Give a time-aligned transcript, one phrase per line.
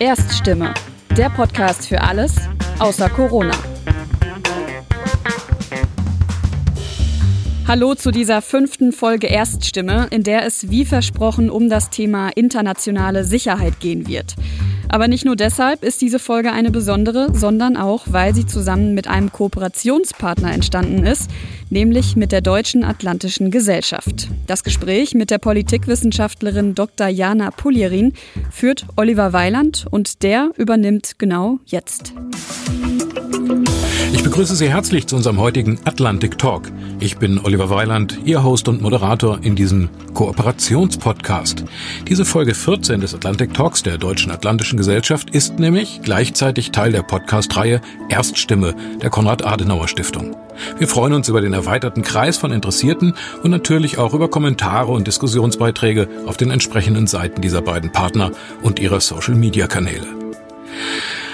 [0.00, 0.72] Erststimme,
[1.14, 2.34] der Podcast für alles
[2.78, 3.52] außer Corona.
[7.68, 13.24] Hallo zu dieser fünften Folge Erststimme, in der es wie versprochen um das Thema internationale
[13.24, 14.36] Sicherheit gehen wird.
[14.90, 19.06] Aber nicht nur deshalb ist diese Folge eine besondere, sondern auch, weil sie zusammen mit
[19.06, 21.30] einem Kooperationspartner entstanden ist,
[21.70, 24.28] nämlich mit der Deutschen Atlantischen Gesellschaft.
[24.48, 27.06] Das Gespräch mit der Politikwissenschaftlerin Dr.
[27.06, 28.14] Jana Pulierin
[28.50, 32.12] führt Oliver Weiland und der übernimmt genau jetzt.
[34.12, 36.70] Ich begrüße Sie herzlich zu unserem heutigen Atlantic Talk.
[36.98, 41.64] Ich bin Oliver Weiland, Ihr Host und Moderator in diesem Kooperationspodcast.
[42.08, 47.02] Diese Folge 14 des Atlantic Talks der Deutschen Atlantischen Gesellschaft ist nämlich gleichzeitig Teil der
[47.02, 50.36] Podcast-Reihe Erststimme der Konrad-Adenauer-Stiftung.
[50.78, 55.06] Wir freuen uns über den erweiterten Kreis von Interessierten und natürlich auch über Kommentare und
[55.06, 60.06] Diskussionsbeiträge auf den entsprechenden Seiten dieser beiden Partner und ihrer Social-Media-Kanäle.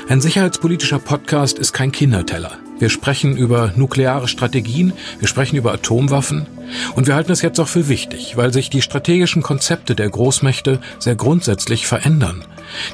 [0.08, 2.58] Ein sicherheitspolitischer Podcast ist kein Kinderteller.
[2.78, 6.46] Wir sprechen über nukleare Strategien, wir sprechen über Atomwaffen
[6.94, 10.80] und wir halten es jetzt auch für wichtig, weil sich die strategischen Konzepte der Großmächte
[10.98, 12.44] sehr grundsätzlich verändern.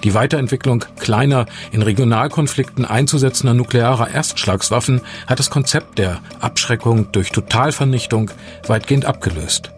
[0.04, 8.30] Die Weiterentwicklung kleiner, in Regionalkonflikten einzusetzender nuklearer Erstschlagswaffen hat das Konzept der Abschreckung durch Totalvernichtung
[8.68, 9.72] weitgehend abgelöst.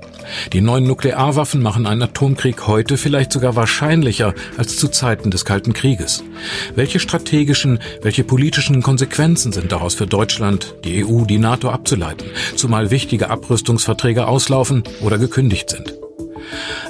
[0.53, 5.73] Die neuen Nuklearwaffen machen einen Atomkrieg heute vielleicht sogar wahrscheinlicher als zu Zeiten des Kalten
[5.73, 6.23] Krieges.
[6.75, 12.91] Welche strategischen, welche politischen Konsequenzen sind daraus für Deutschland, die EU, die NATO abzuleiten, zumal
[12.91, 16.04] wichtige Abrüstungsverträge auslaufen oder gekündigt sind?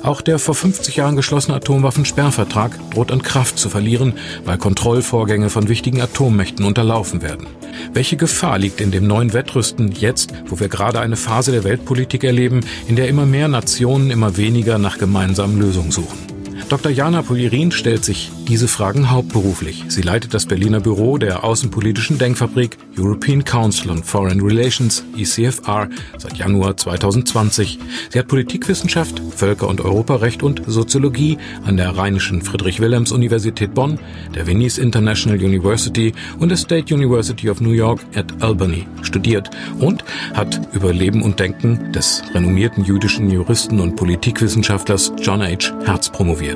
[0.02, 5.68] Auch der vor 50 Jahren geschlossene Atomwaffensperrvertrag droht an Kraft zu verlieren, weil Kontrollvorgänge von
[5.68, 7.46] wichtigen Atommächten unterlaufen werden.
[7.92, 12.24] Welche Gefahr liegt in dem neuen Wettrüsten jetzt, wo wir gerade eine Phase der Weltpolitik
[12.24, 16.33] erleben, in der immer mehr Nationen immer weniger nach gemeinsamen Lösungen suchen?
[16.68, 16.90] Dr.
[16.90, 19.84] Jana Polirin stellt sich diese Fragen hauptberuflich.
[19.88, 25.88] Sie leitet das Berliner Büro der außenpolitischen Denkfabrik European Council on Foreign Relations, ECFR,
[26.18, 27.78] seit Januar 2020.
[28.10, 33.98] Sie hat Politikwissenschaft, Völker- und Europarecht und Soziologie an der Rheinischen Friedrich-Wilhelms-Universität Bonn,
[34.34, 40.04] der Venice International University und der State University of New York at Albany studiert und
[40.34, 45.72] hat über Leben und Denken des renommierten jüdischen Juristen und Politikwissenschaftlers John H.
[45.84, 46.53] Herz promoviert.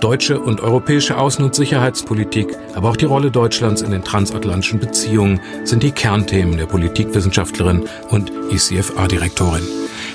[0.00, 5.40] Deutsche und europäische Außen- und Sicherheitspolitik, aber auch die Rolle Deutschlands in den transatlantischen Beziehungen
[5.64, 9.62] sind die Kernthemen der Politikwissenschaftlerin und ICFA-Direktorin.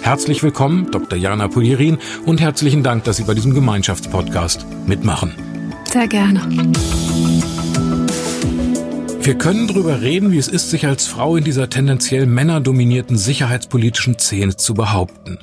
[0.02, 1.18] Herzlich willkommen, Dr.
[1.18, 5.34] Jana Polierin, und herzlichen Dank, dass Sie bei diesem Gemeinschaftspodcast mitmachen.
[5.92, 6.42] Sehr gerne.
[9.22, 14.20] Wir können darüber reden, wie es ist, sich als Frau in dieser tendenziell männerdominierten sicherheitspolitischen
[14.20, 15.40] Szene zu behaupten.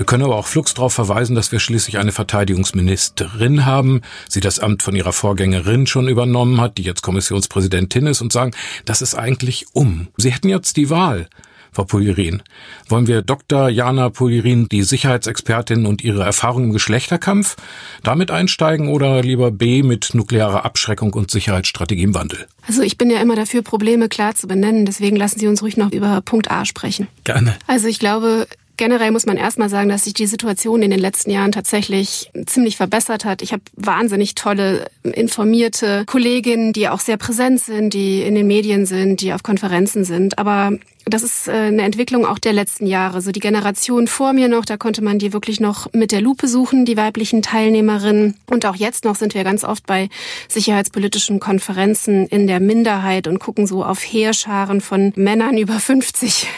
[0.00, 4.00] Wir können aber auch flugs darauf verweisen, dass wir schließlich eine Verteidigungsministerin haben,
[4.30, 8.52] sie das Amt von ihrer Vorgängerin schon übernommen hat, die jetzt Kommissionspräsidentin ist und sagen,
[8.86, 10.08] das ist eigentlich um.
[10.16, 11.28] Sie hätten jetzt die Wahl.
[11.70, 12.42] Frau Polirin.
[12.88, 13.68] Wollen wir Dr.
[13.68, 17.56] Jana Polirin, die Sicherheitsexpertin und ihre Erfahrung im Geschlechterkampf,
[18.02, 22.46] damit einsteigen oder lieber B mit nuklearer Abschreckung und Sicherheitsstrategie im Wandel?
[22.66, 24.86] Also ich bin ja immer dafür, Probleme klar zu benennen.
[24.86, 27.06] Deswegen lassen Sie uns ruhig noch über Punkt A sprechen.
[27.24, 27.54] Gerne.
[27.66, 28.46] Also ich glaube,
[28.80, 32.78] Generell muss man erstmal sagen, dass sich die Situation in den letzten Jahren tatsächlich ziemlich
[32.78, 33.42] verbessert hat.
[33.42, 38.86] Ich habe wahnsinnig tolle, informierte Kolleginnen, die auch sehr präsent sind, die in den Medien
[38.86, 40.38] sind, die auf Konferenzen sind.
[40.38, 43.20] Aber das ist äh, eine Entwicklung auch der letzten Jahre.
[43.20, 46.48] So die Generation vor mir noch, da konnte man die wirklich noch mit der Lupe
[46.48, 48.38] suchen, die weiblichen Teilnehmerinnen.
[48.46, 50.08] Und auch jetzt noch sind wir ganz oft bei
[50.48, 56.48] sicherheitspolitischen Konferenzen in der Minderheit und gucken so auf Heerscharen von Männern über 50.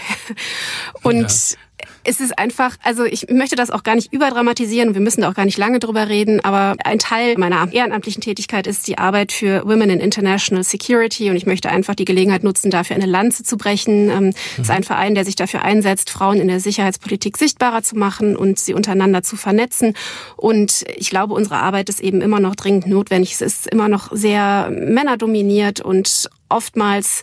[1.02, 1.56] Und ja
[2.04, 4.94] es ist einfach, also ich möchte das auch gar nicht überdramatisieren.
[4.94, 6.44] Wir müssen da auch gar nicht lange drüber reden.
[6.44, 11.30] Aber ein Teil meiner ehrenamtlichen Tätigkeit ist die Arbeit für Women in International Security.
[11.30, 14.10] Und ich möchte einfach die Gelegenheit nutzen, dafür eine Lanze zu brechen.
[14.10, 14.20] Es
[14.58, 14.62] mhm.
[14.62, 18.58] ist ein Verein, der sich dafür einsetzt, Frauen in der Sicherheitspolitik sichtbarer zu machen und
[18.58, 19.94] sie untereinander zu vernetzen.
[20.37, 23.32] Und ich glaube, unsere Arbeit ist eben immer noch dringend notwendig.
[23.32, 27.22] Es ist immer noch sehr männerdominiert und oftmals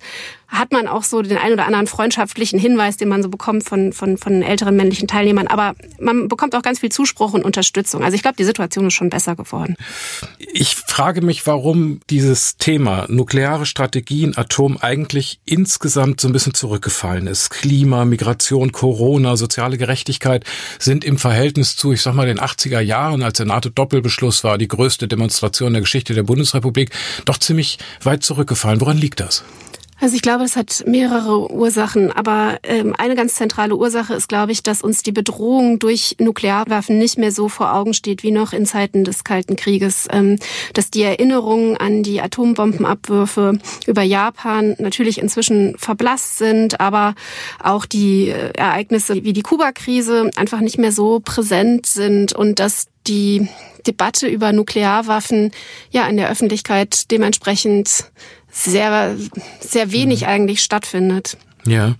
[0.50, 3.94] hat man auch so den ein oder anderen freundschaftlichen Hinweis, den man so bekommt von,
[3.94, 5.48] von, von älteren männlichen Teilnehmern.
[5.48, 8.04] Aber man bekommt auch ganz viel Zuspruch und Unterstützung.
[8.04, 9.75] Also ich glaube, die Situation ist schon besser geworden.
[10.51, 17.28] Ich frage mich, warum dieses Thema nukleare Strategien, Atom eigentlich insgesamt so ein bisschen zurückgefallen
[17.28, 17.52] ist.
[17.52, 20.45] Klima, Migration, Corona, soziale Gerechtigkeit
[20.80, 24.68] sind im Verhältnis zu, ich sag mal, den 80er Jahren, als der NATO-Doppelbeschluss war, die
[24.68, 26.90] größte Demonstration der Geschichte der Bundesrepublik,
[27.25, 28.81] doch ziemlich weit zurückgefallen.
[28.81, 29.44] Woran liegt das?
[30.01, 34.54] Also ich glaube, das hat mehrere Ursachen, aber ähm, eine ganz zentrale Ursache ist, glaube
[34.54, 38.54] ich, dass uns die Bedrohung durch Nuklearwaffen nicht mehr so vor Augen steht wie noch
[38.54, 40.40] in Zeiten des Kalten Krieges, ähm,
[40.74, 47.13] dass die Erinnerungen an die Atombombenabwürfe über Japan natürlich inzwischen verblasst sind, aber
[47.62, 52.88] auch die äh, Ereignisse wie die Kuba-Krise einfach nicht mehr so präsent sind und dass
[53.07, 53.50] die
[53.88, 55.52] Debatte über Nuklearwaffen
[55.92, 58.06] ja in der Öffentlichkeit dementsprechend
[58.51, 59.16] sehr,
[59.60, 60.28] sehr wenig mhm.
[60.28, 61.38] eigentlich stattfindet.
[61.66, 61.96] Ja.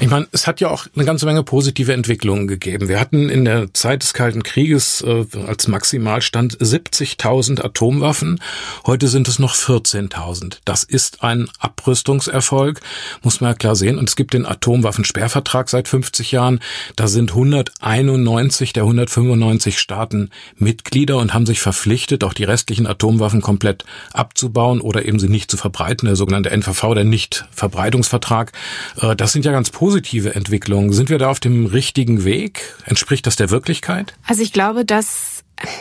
[0.00, 2.88] Ich meine, es hat ja auch eine ganze Menge positive Entwicklungen gegeben.
[2.88, 8.40] Wir hatten in der Zeit des Kalten Krieges äh, als Maximalstand 70.000 Atomwaffen.
[8.86, 10.58] Heute sind es noch 14.000.
[10.64, 12.80] Das ist ein Abrüstungserfolg,
[13.22, 13.98] muss man ja klar sehen.
[13.98, 16.60] Und es gibt den Atomwaffensperrvertrag seit 50 Jahren.
[16.96, 23.42] Da sind 191 der 195 Staaten Mitglieder und haben sich verpflichtet, auch die restlichen Atomwaffen
[23.42, 26.06] komplett abzubauen oder eben sie nicht zu verbreiten.
[26.06, 28.52] Der sogenannte NVV, der Nichtverbreitungsvertrag.
[29.00, 30.92] Äh, das sind ja ganz positive Entwicklungen.
[30.92, 32.74] Sind wir da auf dem richtigen Weg?
[32.84, 34.14] Entspricht das der Wirklichkeit?
[34.26, 35.29] Also ich glaube, dass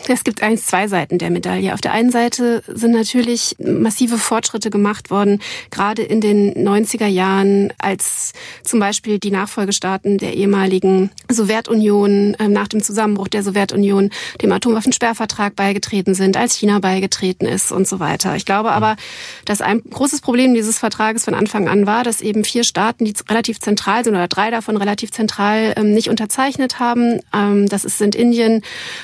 [0.08, 1.74] es gibt eigentlich zwei Seiten der Medaille.
[1.74, 5.42] Auf der einen Seite sind natürlich massive Fortschritte gemacht worden,
[5.72, 8.34] gerade in den 90er Jahren, als
[8.64, 14.10] zum Beispiel die Nachfolgestaaten der ehemaligen Sowjetunion ähm, nach dem Zusammenbruch der Sowjetunion
[14.42, 18.36] dem Atomwaffensperrvertrag beigetreten sind, als China beigetreten ist und so weiter.
[18.36, 18.98] Ich glaube aber,
[19.46, 23.14] dass ein großes Problem dieses Vertrages von Anfang an war, dass eben vier Staaten, die
[23.30, 27.20] relativ zentral sind oder drei davon relativ zentral ähm, nicht unterzeichnet haben.
[27.34, 28.62] Ähm, das sind Indien,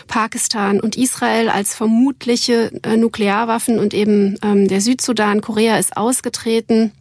[0.07, 5.95] Pakistan, Iran und Israel als vermutliche äh, Nuklearwaffen und eben ähm, der Südsudan, Korea ist
[5.95, 6.91] ausgetreten.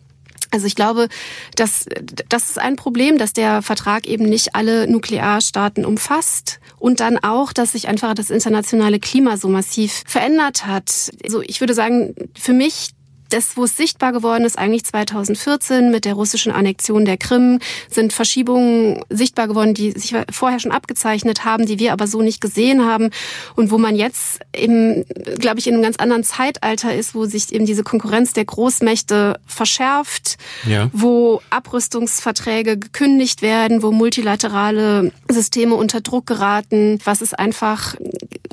[0.51, 1.09] Also ich glaube,
[1.57, 1.87] dass
[2.29, 7.53] das ist ein Problem, dass der Vertrag eben nicht alle Nuklearstaaten umfasst und dann auch,
[7.53, 11.11] dass sich einfach das internationale Klima so massiv verändert hat.
[11.25, 12.91] Also ich würde sagen, für mich
[13.35, 17.59] das, wo es sichtbar geworden ist, eigentlich 2014 mit der russischen Annexion der Krim,
[17.91, 22.41] sind Verschiebungen sichtbar geworden, die sich vorher schon abgezeichnet haben, die wir aber so nicht
[22.41, 23.11] gesehen haben
[23.57, 25.05] und wo man jetzt eben,
[25.39, 29.41] glaube ich, in einem ganz anderen Zeitalter ist, wo sich eben diese Konkurrenz der Großmächte
[29.47, 30.37] verschärft,
[30.69, 30.89] ja.
[30.93, 37.97] wo Abrüstungsverträge gekündigt werden, wo multilaterale Systeme unter Druck geraten, was es einfach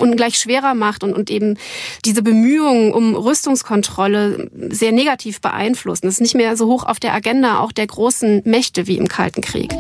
[0.01, 1.57] ungleich schwerer macht und, und eben
[2.06, 6.07] diese Bemühungen um Rüstungskontrolle sehr negativ beeinflussen.
[6.07, 9.07] Es ist nicht mehr so hoch auf der Agenda auch der großen Mächte wie im
[9.07, 9.71] Kalten Krieg.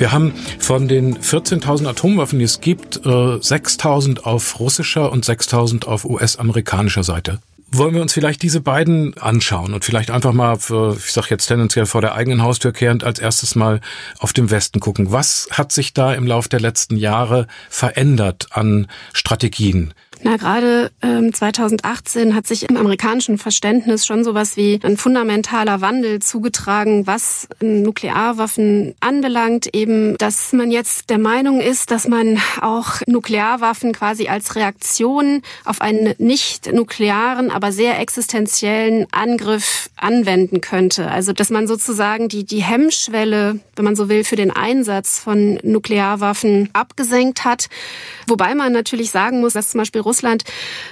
[0.00, 5.84] Wir haben von den 14.000 Atomwaffen, die es gibt, 6.000 äh, auf russischer und 6.000
[5.84, 7.40] auf US-amerikanischer Seite.
[7.72, 11.46] Wollen wir uns vielleicht diese beiden anschauen und vielleicht einfach mal, für, ich sage jetzt
[11.46, 13.80] tendenziell vor der eigenen Haustür kehrend, als erstes mal
[14.18, 15.12] auf dem Westen gucken.
[15.12, 19.94] Was hat sich da im Laufe der letzten Jahre verändert an Strategien?
[20.22, 26.20] Na, gerade ähm, 2018 hat sich im amerikanischen Verständnis schon sowas wie ein fundamentaler Wandel
[26.20, 29.74] zugetragen, was Nuklearwaffen anbelangt.
[29.74, 35.80] Eben, dass man jetzt der Meinung ist, dass man auch Nuklearwaffen quasi als Reaktion auf
[35.80, 41.10] einen nicht nuklearen, aber sehr existenziellen Angriff anwenden könnte.
[41.10, 45.58] Also, dass man sozusagen die, die Hemmschwelle, wenn man so will, für den Einsatz von
[45.62, 47.68] Nuklearwaffen abgesenkt hat.
[48.26, 50.44] Wobei man natürlich sagen muss, dass zum Beispiel Russland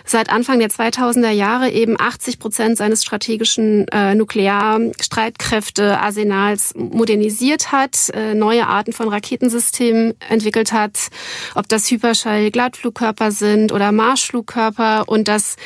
[0.04, 8.34] seit Anfang der 2000er Jahre eben 80 Prozent seines strategischen äh, Nuklearstreitkräftearsenals modernisiert hat, äh,
[8.34, 11.08] neue Arten von Raketensystemen entwickelt hat,
[11.56, 15.56] ob das Hyperschall-Glattflugkörper sind oder Marschflugkörper und das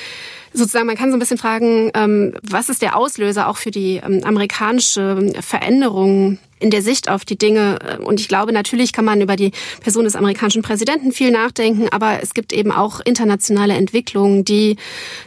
[0.53, 3.97] sozusagen, man kann so ein bisschen fragen, ähm, was ist der Auslöser auch für die
[3.97, 7.99] ähm, amerikanische Veränderung in der Sicht auf die Dinge.
[8.05, 12.23] Und ich glaube, natürlich kann man über die Person des amerikanischen Präsidenten viel nachdenken, aber
[12.23, 14.77] es gibt eben auch internationale Entwicklungen, die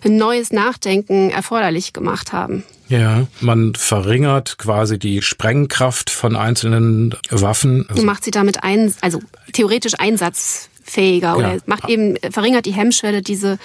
[0.04, 2.64] ein neues Nachdenken erforderlich gemacht haben.
[2.88, 7.86] Ja, man verringert quasi die Sprengkraft von einzelnen Waffen.
[7.90, 9.20] Also macht sie damit ein, also
[9.54, 11.60] theoretisch Einsatz fähiger oder ja.
[11.66, 13.58] macht eben, verringert die Hemmschwelle, diese,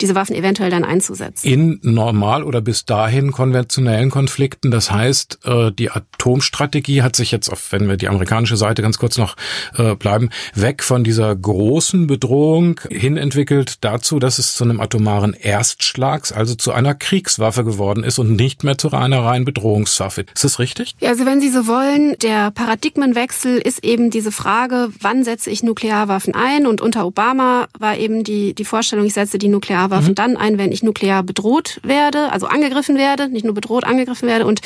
[0.00, 1.46] diese Waffen eventuell dann einzusetzen.
[1.46, 7.50] In normal oder bis dahin konventionellen Konflikten, das heißt, äh, die Atomstrategie hat sich jetzt,
[7.70, 9.36] wenn wir die amerikanische Seite ganz kurz noch
[9.76, 15.34] äh, bleiben, weg von dieser großen Bedrohung hin entwickelt dazu, dass es zu einem atomaren
[15.34, 20.26] Erstschlags, also zu einer Kriegswaffe geworden ist und nicht mehr zu einer reinen Bedrohungswaffe.
[20.34, 20.94] Ist das richtig?
[21.00, 25.62] Ja, also wenn Sie so wollen, der Paradigmenwechsel ist eben diese Frage, wann setze ich
[25.62, 30.14] Nuklearwaffen ein und unter Obama war eben die, die Vorstellung, ich setze die Nuklearwaffen mhm.
[30.14, 34.46] dann ein, wenn ich nuklear bedroht werde, also angegriffen werde, nicht nur bedroht, angegriffen werde.
[34.46, 34.60] Und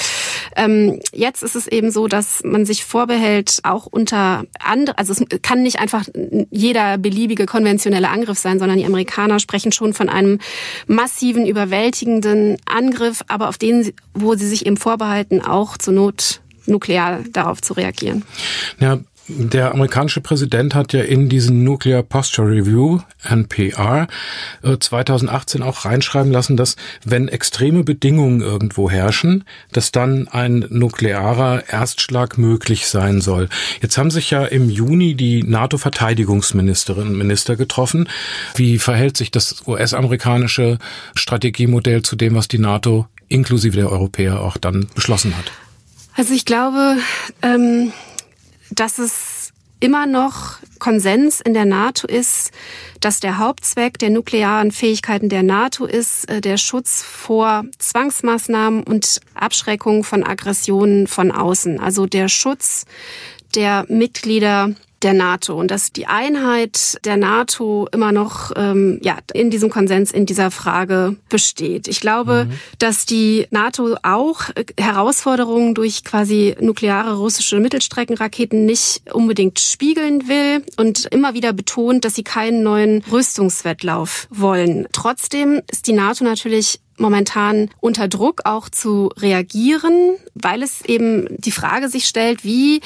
[0.56, 5.25] ähm, jetzt ist es eben so, dass man sich vorbehält, auch unter andere, also es
[5.42, 6.04] kann nicht einfach
[6.50, 10.38] jeder beliebige konventionelle Angriff sein, sondern die Amerikaner sprechen schon von einem
[10.87, 17.21] massiven, überwältigenden Angriff, aber auf den, wo sie sich eben vorbehalten, auch zur Not nuklear
[17.32, 18.25] darauf zu reagieren.
[18.78, 18.99] Ja,
[19.29, 24.09] der amerikanische Präsident hat ja in diesen Nuclear Posture Review, NPR,
[24.62, 31.69] 2018 äh, auch reinschreiben lassen, dass wenn extreme Bedingungen irgendwo herrschen, dass dann ein nuklearer
[31.69, 33.49] Erstschlag möglich sein soll.
[33.81, 38.09] Jetzt haben sich ja im Juni die NATO-Verteidigungsministerinnen und Minister getroffen.
[38.57, 40.79] Wie verhält sich das US-amerikanische
[41.14, 45.52] Strategiemodell zu dem, was die NATO inklusive der Europäer auch dann beschlossen hat?
[46.17, 46.97] Also ich glaube,
[47.41, 47.93] ähm
[48.75, 52.52] dass es immer noch Konsens in der NATO ist,
[53.00, 59.21] dass der Hauptzweck der nuklearen Fähigkeiten der NATO ist, äh, der Schutz vor Zwangsmaßnahmen und
[59.35, 61.81] Abschreckung von Aggressionen von außen.
[61.81, 62.87] Also der Schutz
[63.57, 64.71] der Mitglieder
[65.02, 70.12] der NATO und dass die Einheit der NATO immer noch ähm, ja in diesem Konsens
[70.12, 71.88] in dieser Frage besteht.
[71.88, 72.52] Ich glaube, mhm.
[72.78, 74.42] dass die NATO auch
[74.78, 82.14] Herausforderungen durch quasi nukleare russische Mittelstreckenraketen nicht unbedingt spiegeln will und immer wieder betont, dass
[82.14, 84.87] sie keinen neuen Rüstungswettlauf wollen.
[84.92, 91.50] Trotzdem ist die NATO natürlich momentan unter Druck auch zu reagieren, weil es eben die
[91.50, 92.80] Frage sich stellt, wie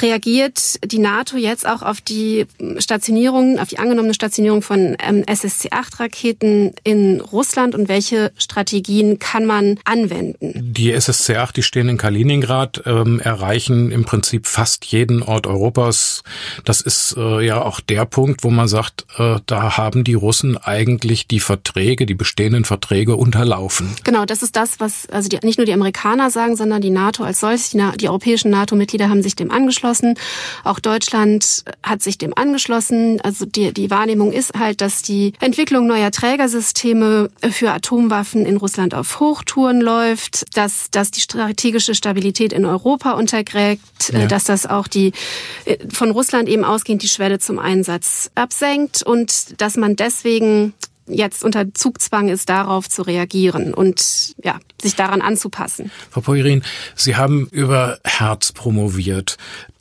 [0.00, 2.46] reagiert die NATO jetzt auch auf die
[2.78, 9.78] Stationierung, auf die angenommene Stationierung von ähm, SSC-8-Raketen in Russland und welche Strategien kann man
[9.84, 10.52] anwenden?
[10.54, 16.22] Die SSC-8, die stehen in Kaliningrad, ähm, erreichen im Prinzip fast jeden Ort Europas.
[16.64, 20.56] Das ist äh, ja auch der Punkt, wo man sagt, äh, da haben die Russen
[20.56, 23.94] eigentlich die Verträge, die bestehenden Verträge unter laufen.
[24.04, 27.24] Genau, das ist das, was also die, nicht nur die Amerikaner sagen, sondern die NATO
[27.24, 27.70] als solches.
[27.70, 30.14] Die, die europäischen NATO-Mitglieder haben sich dem angeschlossen.
[30.64, 33.20] Auch Deutschland hat sich dem angeschlossen.
[33.22, 38.94] Also die, die Wahrnehmung ist halt, dass die Entwicklung neuer Trägersysteme für Atomwaffen in Russland
[38.94, 44.26] auf Hochtouren läuft, dass, dass die strategische Stabilität in Europa untergräbt, ja.
[44.26, 45.12] dass das auch die
[45.88, 50.74] von Russland eben ausgehend die Schwelle zum Einsatz absenkt und dass man deswegen
[51.06, 55.90] jetzt unter Zugzwang ist, darauf zu reagieren und ja, sich daran anzupassen.
[56.10, 56.62] Frau Poirin,
[56.94, 59.36] Sie haben über Herz promoviert.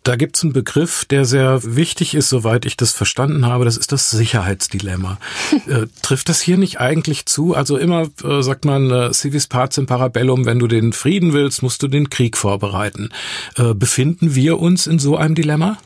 [0.06, 3.66] Da gibt es einen Begriff, der sehr wichtig ist, soweit ich das verstanden habe.
[3.66, 5.18] Das ist das Sicherheitsdilemma.
[5.68, 7.56] äh, trifft das hier nicht eigentlich zu?
[7.56, 11.82] Also immer äh, sagt man, äh, civis pacem parabellum, wenn du den Frieden willst, musst
[11.82, 13.10] du den Krieg vorbereiten.
[13.58, 15.80] Äh, befinden wir uns in so einem Dilemma?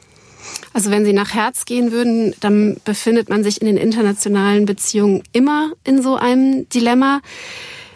[0.74, 5.24] Also wenn Sie nach Herz gehen würden, dann befindet man sich in den internationalen Beziehungen
[5.34, 7.22] immer in so einem Dilemma.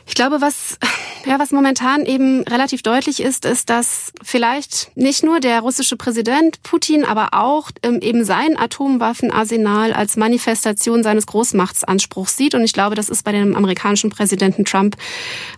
[0.06, 0.78] Ich glaube, was,
[1.26, 6.62] ja, was momentan eben relativ deutlich ist, ist, dass vielleicht nicht nur der russische Präsident
[6.64, 12.56] Putin, aber auch ähm, eben sein Atomwaffenarsenal als Manifestation seines Großmachtsanspruchs sieht.
[12.56, 14.98] Und ich glaube, das ist bei dem amerikanischen Präsidenten Trump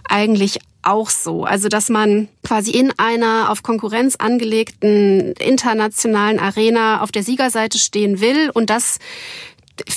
[0.07, 1.43] eigentlich auch so.
[1.43, 8.21] Also, dass man quasi in einer auf Konkurrenz angelegten internationalen Arena auf der Siegerseite stehen
[8.21, 8.99] will und das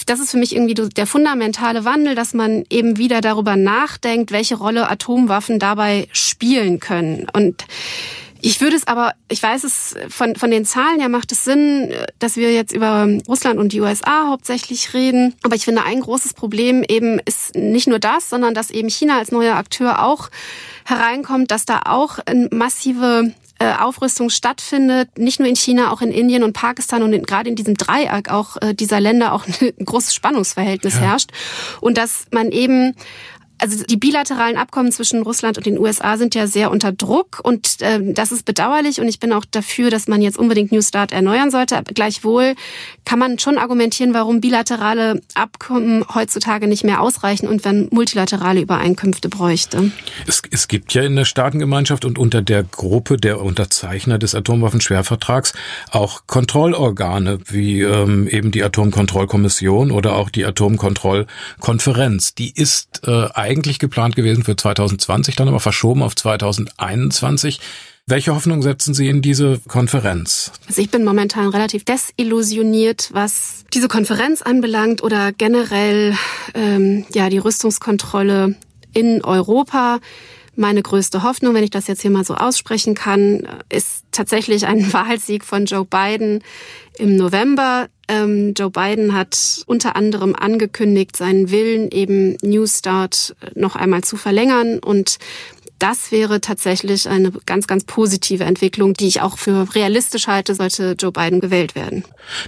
[0.07, 4.57] das ist für mich irgendwie der fundamentale Wandel, dass man eben wieder darüber nachdenkt, welche
[4.57, 7.29] Rolle Atomwaffen dabei spielen können.
[7.33, 7.65] Und
[8.41, 11.93] ich würde es aber, ich weiß es, von, von den Zahlen her macht es Sinn,
[12.19, 15.35] dass wir jetzt über Russland und die USA hauptsächlich reden.
[15.43, 19.19] Aber ich finde, ein großes Problem eben ist nicht nur das, sondern dass eben China
[19.19, 20.31] als neuer Akteur auch
[20.85, 22.19] hereinkommt, dass da auch
[22.51, 27.25] massive äh, Aufrüstung stattfindet, nicht nur in China, auch in Indien und Pakistan und in,
[27.25, 31.01] gerade in diesem Dreieck auch äh, dieser Länder auch ein großes Spannungsverhältnis ja.
[31.01, 31.31] herrscht
[31.81, 32.95] und dass man eben
[33.59, 37.81] also die bilateralen Abkommen zwischen Russland und den USA sind ja sehr unter Druck und
[37.81, 41.13] äh, das ist bedauerlich und ich bin auch dafür, dass man jetzt unbedingt New Start
[41.13, 41.77] erneuern sollte.
[41.77, 42.55] Aber gleichwohl
[43.05, 49.29] kann man schon argumentieren, warum bilaterale Abkommen heutzutage nicht mehr ausreichen und wenn multilaterale Übereinkünfte
[49.29, 49.91] bräuchte.
[50.27, 55.53] Es, es gibt ja in der Staatengemeinschaft und unter der Gruppe der Unterzeichner des Atomwaffenschwervertrags
[55.91, 62.35] auch Kontrollorgane wie ähm, eben die Atomkontrollkommission oder auch die Atomkontrollkonferenz.
[62.35, 67.61] Die ist äh, eigentlich geplant gewesen für 2020, dann aber verschoben auf 2021.
[68.07, 70.53] Welche Hoffnung setzen Sie in diese Konferenz?
[70.67, 76.15] Also ich bin momentan relativ desillusioniert, was diese Konferenz anbelangt oder generell
[76.55, 78.57] ähm, ja die Rüstungskontrolle
[78.95, 80.01] in Europa
[80.59, 84.93] Meine größte Hoffnung, wenn ich das jetzt hier mal so aussprechen kann, ist tatsächlich ein
[84.93, 86.43] Wahlsieg von Joe Biden
[86.99, 87.87] im November.
[88.09, 94.17] Ähm, Joe Biden hat unter anderem angekündigt, seinen Willen, eben New Start noch einmal zu
[94.17, 95.19] verlängern und
[95.79, 100.97] das wäre tatsächlich eine ganz, ganz positive Entwicklung, die ich auch für realistisch halte, sollte
[100.99, 102.05] Joe Biden gewählt werden.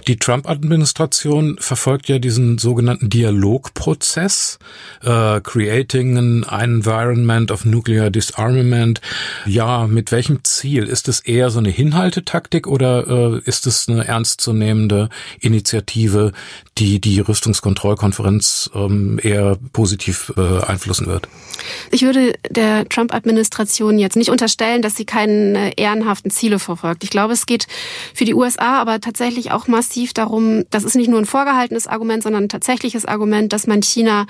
[0.07, 4.59] Die Trump-Administration verfolgt ja diesen sogenannten Dialogprozess,
[5.05, 9.01] uh, Creating an Environment of Nuclear Disarmament.
[9.45, 10.83] Ja, mit welchem Ziel?
[10.83, 15.09] Ist es eher so eine Hinhaltetaktik oder uh, ist es eine ernstzunehmende
[15.39, 16.33] Initiative,
[16.77, 21.27] die die Rüstungskontrollkonferenz um, eher positiv beeinflussen wird?
[21.91, 22.85] Ich würde der
[23.21, 27.03] Trump-Administration jetzt nicht unterstellen, dass sie keine ehrenhaften Ziele verfolgt.
[27.03, 27.67] Ich glaube, es geht
[28.13, 32.23] für die USA aber tatsächlich auch massiv darum, das ist nicht nur ein vorgehaltenes Argument,
[32.23, 34.25] sondern ein tatsächliches Argument, dass man China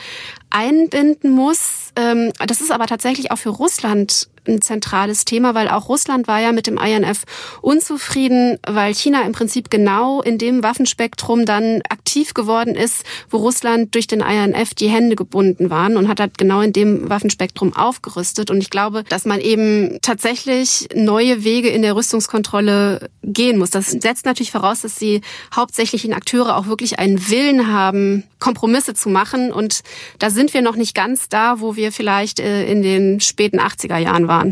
[0.51, 1.91] einbinden muss.
[1.95, 6.39] Ähm, das ist aber tatsächlich auch für Russland ein zentrales Thema, weil auch Russland war
[6.39, 7.23] ja mit dem INF
[7.61, 13.93] unzufrieden, weil China im Prinzip genau in dem Waffenspektrum dann aktiv geworden ist, wo Russland
[13.93, 18.49] durch den INF die Hände gebunden waren und hat halt genau in dem Waffenspektrum aufgerüstet.
[18.49, 23.69] Und ich glaube, dass man eben tatsächlich neue Wege in der Rüstungskontrolle gehen muss.
[23.69, 25.21] Das setzt natürlich voraus, dass die
[25.55, 29.51] hauptsächlichen Akteure auch wirklich einen Willen haben, Kompromisse zu machen.
[29.51, 29.81] Und
[30.17, 33.97] da sind wir noch nicht ganz da, wo wir vielleicht äh, in den späten 80er
[33.97, 34.51] Jahren waren.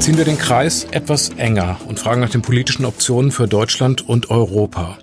[0.00, 4.30] Ziehen wir den Kreis etwas enger und fragen nach den politischen Optionen für Deutschland und
[4.30, 4.96] Europa.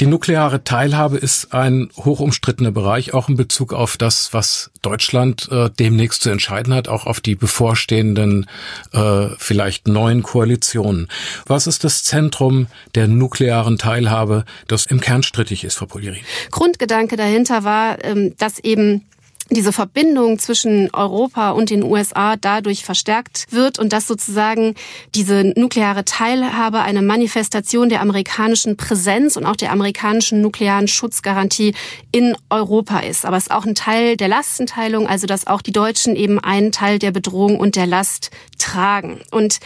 [0.00, 5.70] Die nukleare Teilhabe ist ein hochumstrittener Bereich, auch in Bezug auf das, was Deutschland äh,
[5.76, 8.46] demnächst zu entscheiden hat, auch auf die bevorstehenden
[8.92, 11.08] äh, vielleicht neuen Koalitionen.
[11.46, 16.22] Was ist das Zentrum der nuklearen Teilhabe, das im Kern strittig ist, Frau Polirin?
[16.52, 19.04] Grundgedanke dahinter war, ähm, dass eben
[19.50, 24.74] diese Verbindung zwischen Europa und den USA dadurch verstärkt wird und dass sozusagen
[25.14, 31.74] diese nukleare Teilhabe eine Manifestation der amerikanischen Präsenz und auch der amerikanischen nuklearen Schutzgarantie
[32.12, 33.24] in Europa ist.
[33.24, 36.72] Aber es ist auch ein Teil der Lastenteilung, also dass auch die Deutschen eben einen
[36.72, 39.20] Teil der Bedrohung und der Last tragen.
[39.30, 39.60] Und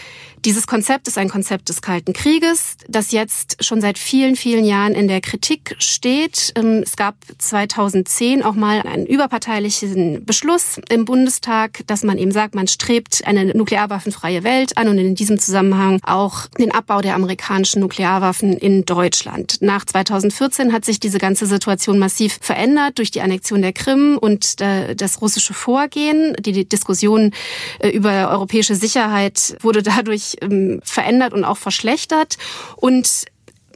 [0.45, 4.93] dieses Konzept ist ein Konzept des Kalten Krieges, das jetzt schon seit vielen, vielen Jahren
[4.93, 6.53] in der Kritik steht.
[6.57, 12.55] Ähm, es gab 2010 auch mal einen überparteilichen Beschluss im Bundestag, dass man eben sagt,
[12.55, 17.81] man strebt eine nuklearwaffenfreie Welt an und in diesem Zusammenhang auch den Abbau der amerikanischen
[17.81, 19.59] Nuklearwaffen in Deutschland.
[19.61, 24.61] Nach 2014 hat sich diese ganze Situation massiv verändert durch die Annexion der Krim und
[24.61, 26.35] äh, das russische Vorgehen.
[26.41, 27.33] Die Diskussion
[27.79, 32.39] äh, über europäische Sicherheit wurde dadurch ähm, verändert und auch verschlechtert.
[32.77, 33.27] Und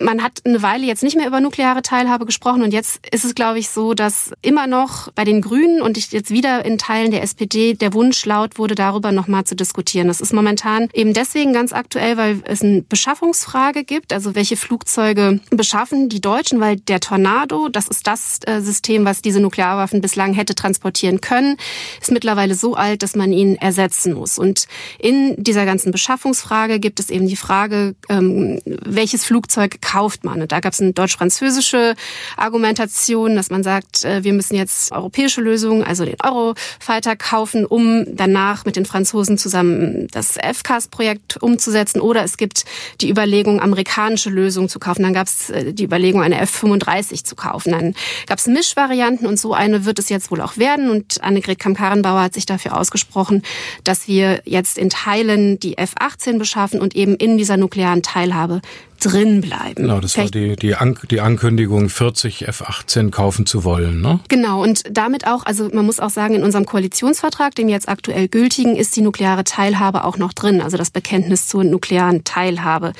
[0.00, 3.34] man hat eine Weile jetzt nicht mehr über nukleare Teilhabe gesprochen und jetzt ist es,
[3.34, 7.22] glaube ich, so, dass immer noch bei den Grünen und jetzt wieder in Teilen der
[7.22, 10.08] SPD der Wunsch laut wurde, darüber nochmal zu diskutieren.
[10.08, 15.40] Das ist momentan eben deswegen ganz aktuell, weil es eine Beschaffungsfrage gibt, also welche Flugzeuge
[15.50, 20.34] beschaffen die Deutschen, weil der Tornado, das ist das äh, System, was diese Nuklearwaffen bislang
[20.34, 21.56] hätte transportieren können,
[22.00, 24.38] ist mittlerweile so alt, dass man ihn ersetzen muss.
[24.38, 24.66] Und
[24.98, 30.42] in dieser ganzen Beschaffungsfrage gibt es eben die Frage, ähm, welches Flugzeug kauft man?
[30.42, 31.94] Und da gab es eine deutsch-französische
[32.36, 38.04] Argumentation, dass man sagt, äh, wir müssen jetzt europäische Lösungen, also den Eurofighter kaufen, um
[38.08, 42.00] danach mit den Franzosen zusammen das FCAS-Projekt umzusetzen.
[42.00, 42.64] Oder es gibt
[43.00, 45.04] die Überlegung, amerikanische Lösungen zu kaufen.
[45.04, 47.70] Dann gab es äh, die Überlegung, eine F-35 zu kaufen.
[47.70, 47.94] Dann
[48.26, 50.90] gab es Mischvarianten und so eine wird es jetzt wohl auch werden.
[50.90, 53.42] Und Annegret Kamm-Karrenbauer hat sich dafür ausgesprochen,
[53.84, 58.62] dass wir jetzt in Teilen die F-18 beschaffen und eben in dieser nuklearen Teilhabe
[58.96, 59.82] drin bleiben.
[59.82, 64.00] Genau, das Vielleicht war die, die, An die Ankündigung, 40 F-18 kaufen zu wollen.
[64.00, 64.20] Ne?
[64.28, 68.28] Genau, und damit auch, also man muss auch sagen, in unserem Koalitionsvertrag, dem jetzt aktuell
[68.28, 72.92] gültigen, ist die nukleare Teilhabe auch noch drin, also das Bekenntnis zur nuklearen Teilhabe.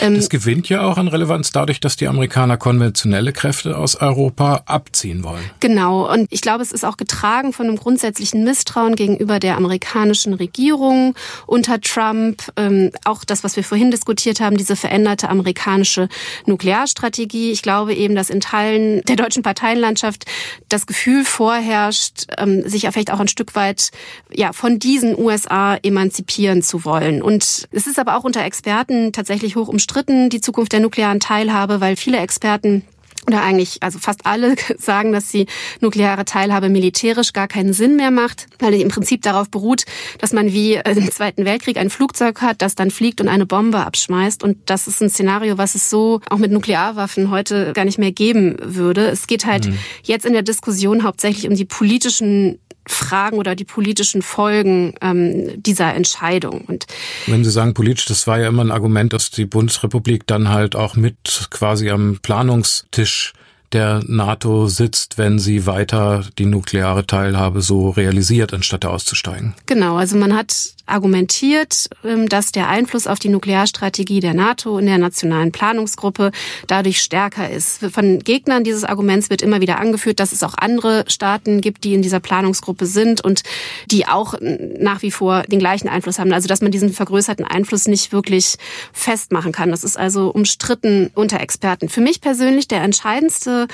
[0.00, 4.62] Ähm, das gewinnt ja auch an Relevanz dadurch, dass die Amerikaner konventionelle Kräfte aus Europa
[4.66, 5.44] abziehen wollen.
[5.60, 10.34] Genau, und ich glaube, es ist auch getragen von einem grundsätzlichen Misstrauen gegenüber der amerikanischen
[10.34, 11.14] Regierung
[11.46, 12.42] unter Trump.
[12.56, 16.08] Ähm, auch das, was wir vorhin diskutiert haben, diese veränderte amerikanische
[16.46, 17.52] Nuklearstrategie.
[17.52, 20.24] Ich glaube eben, dass in Teilen der deutschen Parteienlandschaft
[20.68, 23.90] das Gefühl vorherrscht, ähm, sich ja vielleicht auch ein Stück weit
[24.32, 27.22] ja von diesen USA emanzipieren zu wollen.
[27.22, 31.80] Und es ist aber auch unter Experten tatsächlich hoch umstritten, die Zukunft der nuklearen Teilhabe,
[31.80, 32.84] weil viele Experten
[33.26, 35.46] oder eigentlich, also fast alle sagen, dass die
[35.80, 39.84] nukleare Teilhabe militärisch gar keinen Sinn mehr macht, weil die im Prinzip darauf beruht,
[40.18, 43.78] dass man wie im Zweiten Weltkrieg ein Flugzeug hat, das dann fliegt und eine Bombe
[43.78, 44.42] abschmeißt.
[44.42, 48.12] Und das ist ein Szenario, was es so auch mit Nuklearwaffen heute gar nicht mehr
[48.12, 49.06] geben würde.
[49.06, 49.78] Es geht halt mhm.
[50.02, 55.94] jetzt in der Diskussion hauptsächlich um die politischen Fragen oder die politischen Folgen ähm, dieser
[55.94, 56.62] Entscheidung.
[56.66, 56.86] Und
[57.26, 60.76] wenn Sie sagen politisch, das war ja immer ein Argument, dass die Bundesrepublik dann halt
[60.76, 63.32] auch mit quasi am Planungstisch
[63.74, 69.54] der NATO sitzt, wenn sie weiter die nukleare Teilhabe so realisiert, anstatt auszusteigen.
[69.66, 74.86] Genau, also man hat argumentiert, ähm, dass der Einfluss auf die Nuklearstrategie der NATO in
[74.86, 76.30] der nationalen Planungsgruppe
[76.66, 77.78] dadurch stärker ist.
[77.92, 81.94] Von Gegnern dieses Arguments wird immer wieder angeführt, dass es auch andere Staaten gibt, die
[81.94, 83.42] in dieser Planungsgruppe sind und
[83.90, 86.32] die auch nach wie vor den gleichen Einfluss haben.
[86.32, 88.56] Also dass man diesen vergrößerten Einfluss nicht wirklich
[88.92, 89.70] festmachen kann.
[89.70, 91.88] Das ist also umstritten unter Experten.
[91.88, 93.68] Für mich persönlich der entscheidendste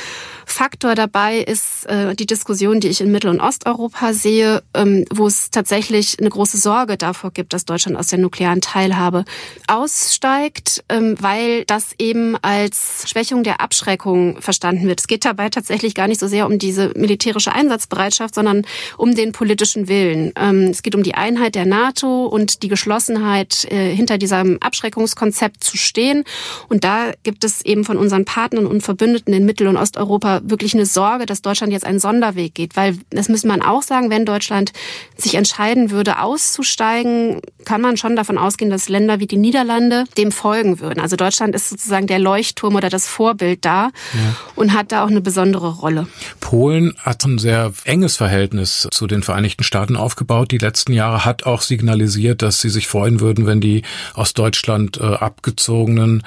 [0.46, 5.26] Faktor dabei ist äh, die Diskussion, die ich in Mittel- und Osteuropa sehe, ähm, wo
[5.26, 9.24] es tatsächlich eine große Sorge davor gibt, dass Deutschland aus der nuklearen Teilhabe
[9.66, 15.00] aussteigt, ähm, weil das eben als Schwächung der Abschreckung verstanden wird.
[15.00, 18.64] Es geht dabei tatsächlich gar nicht so sehr um diese militärische Einsatzbereitschaft, sondern
[18.96, 20.32] um den politischen Willen.
[20.36, 25.64] Ähm, es geht um die Einheit der NATO und die Geschlossenheit, äh, hinter diesem Abschreckungskonzept
[25.64, 26.24] zu stehen.
[26.68, 30.74] Und da gibt es eben von unseren Partnern und Verbündeten in Mittel- und Osteuropa wirklich
[30.74, 32.76] eine Sorge, dass Deutschland jetzt einen Sonderweg geht.
[32.76, 34.72] Weil, das müsste man auch sagen, wenn Deutschland
[35.16, 40.04] sich entscheiden würde, auszusteigen, einsteigen, kann man schon davon ausgehen, dass Länder wie die Niederlande
[40.16, 41.00] dem folgen würden.
[41.00, 44.36] Also Deutschland ist sozusagen der Leuchtturm oder das Vorbild da ja.
[44.56, 46.06] und hat da auch eine besondere Rolle.
[46.40, 50.50] Polen hat ein sehr enges Verhältnis zu den Vereinigten Staaten aufgebaut.
[50.50, 53.82] Die letzten Jahre hat auch signalisiert, dass sie sich freuen würden, wenn die
[54.14, 56.22] aus Deutschland äh, abgezogenen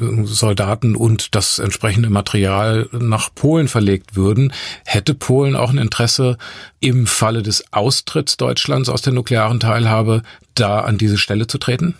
[0.00, 4.52] äh, Soldaten und das entsprechende Material nach Polen verlegt würden.
[4.84, 6.38] Hätte Polen auch ein Interesse
[6.80, 10.22] im Falle des Austritts Deutschlands aus der nuklearen Teilhabe
[10.54, 11.94] da an diese Stelle zu treten?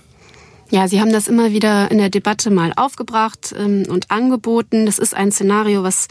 [0.70, 4.86] Ja, Sie haben das immer wieder in der Debatte mal aufgebracht ähm, und angeboten.
[4.86, 6.08] Das ist ein Szenario, was,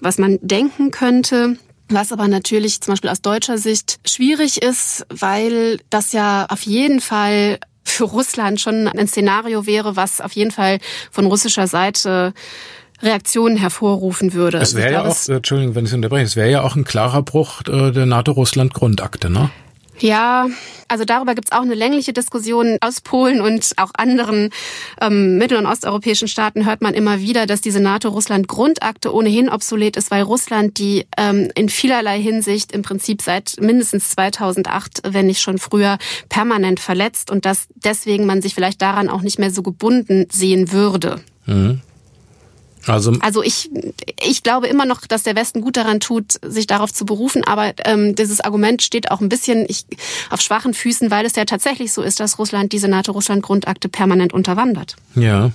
[0.00, 1.56] was man denken könnte.
[1.88, 7.00] Was aber natürlich zum Beispiel aus deutscher Sicht schwierig ist, weil das ja auf jeden
[7.00, 10.78] Fall für Russland schon ein Szenario wäre, was auf jeden Fall
[11.10, 12.32] von russischer Seite
[13.02, 14.58] Reaktionen hervorrufen würde.
[14.58, 17.62] Es wäre ja auch, Entschuldigung, wenn ich unterbreche, es wäre ja auch ein klarer Bruch
[17.68, 19.50] äh, der NATO-Russland-Grundakte, ne?
[20.00, 20.48] Ja,
[20.88, 22.78] also darüber gibt's auch eine längliche Diskussion.
[22.80, 24.50] Aus Polen und auch anderen
[25.00, 30.10] ähm, mittel- und osteuropäischen Staaten hört man immer wieder, dass diese NATO-Russland-Grundakte ohnehin obsolet ist,
[30.10, 35.58] weil Russland die ähm, in vielerlei Hinsicht im Prinzip seit mindestens 2008, wenn nicht schon
[35.58, 40.26] früher, permanent verletzt und dass deswegen man sich vielleicht daran auch nicht mehr so gebunden
[40.32, 41.20] sehen würde.
[41.46, 41.82] Mhm.
[42.86, 43.70] Also, also ich,
[44.22, 47.72] ich glaube immer noch, dass der Westen gut daran tut, sich darauf zu berufen, aber
[47.84, 49.84] ähm, dieses Argument steht auch ein bisschen ich,
[50.30, 54.96] auf schwachen Füßen, weil es ja tatsächlich so ist, dass Russland diese NATO-Russland-Grundakte permanent unterwandert.
[55.14, 55.52] Ja.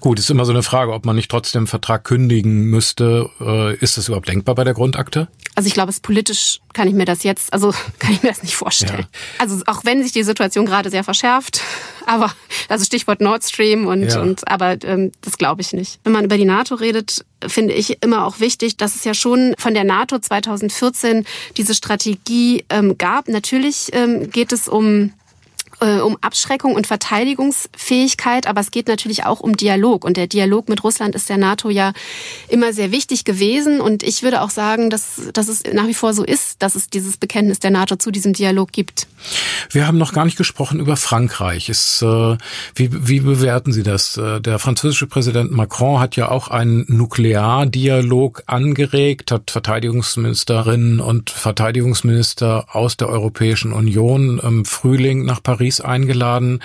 [0.00, 3.30] Gut, ist immer so eine Frage, ob man nicht trotzdem Vertrag kündigen müsste.
[3.40, 5.28] Äh, ist das überhaupt denkbar bei der Grundakte?
[5.54, 8.42] Also ich glaube, es politisch kann ich mir das jetzt, also kann ich mir das
[8.42, 9.06] nicht vorstellen.
[9.12, 9.20] Ja.
[9.38, 11.62] Also auch wenn sich die Situation gerade sehr verschärft,
[12.06, 12.32] aber
[12.68, 14.20] also Stichwort Nord Stream und, ja.
[14.20, 15.98] und aber ähm, das glaube ich nicht.
[16.04, 19.54] Wenn man über die NATO redet, finde ich immer auch wichtig, dass es ja schon
[19.58, 21.24] von der NATO 2014
[21.56, 23.28] diese Strategie ähm, gab.
[23.28, 25.12] Natürlich ähm, geht es um
[25.80, 30.04] um Abschreckung und Verteidigungsfähigkeit, aber es geht natürlich auch um Dialog.
[30.04, 31.92] Und der Dialog mit Russland ist der NATO ja
[32.48, 33.80] immer sehr wichtig gewesen.
[33.80, 36.88] Und ich würde auch sagen, dass, dass es nach wie vor so ist, dass es
[36.88, 39.06] dieses Bekenntnis der NATO zu diesem Dialog gibt.
[39.70, 41.68] Wir haben noch gar nicht gesprochen über Frankreich.
[41.68, 42.36] Ist, äh,
[42.74, 44.16] wie, wie bewerten Sie das?
[44.16, 52.66] Äh, der französische Präsident Macron hat ja auch einen Nukleardialog angeregt, hat Verteidigungsministerinnen und Verteidigungsminister
[52.74, 56.62] aus der Europäischen Union im Frühling nach Paris Paris eingeladen.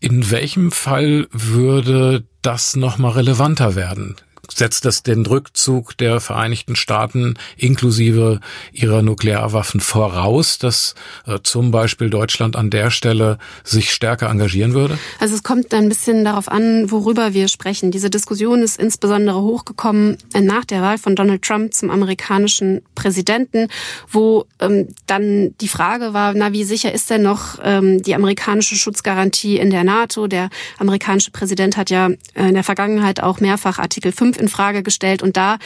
[0.00, 4.14] In welchem Fall würde das nochmal relevanter werden?
[4.52, 8.40] Setzt das den Rückzug der Vereinigten Staaten inklusive
[8.72, 10.94] ihrer Nuklearwaffen voraus, dass
[11.26, 14.98] äh, zum Beispiel Deutschland an der Stelle sich stärker engagieren würde?
[15.20, 17.90] Also es kommt ein bisschen darauf an, worüber wir sprechen.
[17.90, 23.68] Diese Diskussion ist insbesondere hochgekommen nach der Wahl von Donald Trump zum amerikanischen Präsidenten,
[24.10, 28.76] wo ähm, dann die Frage war, na wie sicher ist denn noch ähm, die amerikanische
[28.76, 30.26] Schutzgarantie in der NATO?
[30.26, 34.82] Der amerikanische Präsident hat ja in der Vergangenheit auch mehrfach Artikel 5 5 in Frage
[34.82, 35.22] gestellt.
[35.22, 35.58] Und da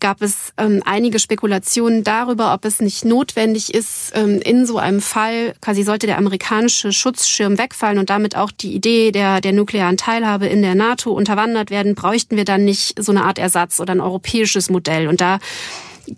[0.00, 5.00] gab es ähm, einige Spekulationen darüber, ob es nicht notwendig ist, ähm, in so einem
[5.00, 9.96] Fall, quasi sollte der amerikanische Schutzschirm wegfallen und damit auch die Idee der, der nuklearen
[9.96, 13.94] Teilhabe in der NATO unterwandert werden, bräuchten wir dann nicht so eine Art Ersatz oder
[13.94, 15.08] ein europäisches Modell.
[15.08, 15.38] Und da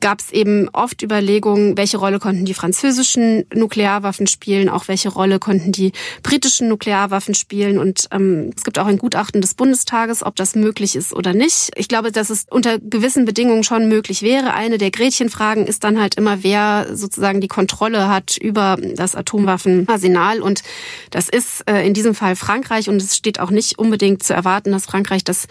[0.01, 5.38] gab es eben oft Überlegungen, welche Rolle konnten die französischen Nuklearwaffen spielen, auch welche Rolle
[5.38, 7.79] konnten die britischen Nuklearwaffen spielen.
[7.79, 11.70] Und ähm, es gibt auch ein Gutachten des Bundestages, ob das möglich ist oder nicht.
[11.77, 14.55] Ich glaube, dass es unter gewissen Bedingungen schon möglich wäre.
[14.55, 20.40] Eine der Gretchenfragen ist dann halt immer, wer sozusagen die Kontrolle hat über das Atomwaffenarsenal.
[20.40, 20.62] Und
[21.11, 22.88] das ist äh, in diesem Fall Frankreich.
[22.88, 25.46] Und es steht auch nicht unbedingt zu erwarten, dass Frankreich das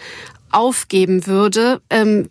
[0.50, 2.28] aufgeben würde, ähm,